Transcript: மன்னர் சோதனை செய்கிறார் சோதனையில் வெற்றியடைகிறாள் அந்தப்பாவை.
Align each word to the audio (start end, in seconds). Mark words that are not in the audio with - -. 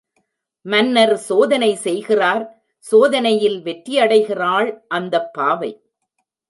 மன்னர் 0.65 1.13
சோதனை 1.17 1.75
செய்கிறார் 1.75 2.43
சோதனையில் 2.91 3.59
வெற்றியடைகிறாள் 3.63 4.69
அந்தப்பாவை. 4.93 5.71